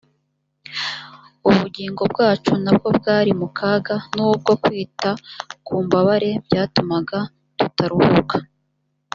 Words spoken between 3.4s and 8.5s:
kaga n’ubwo kwita ku mbabare byatumaga tutaruhuka